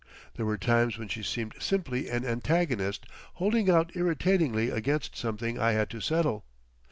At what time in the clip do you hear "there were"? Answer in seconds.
0.33-0.57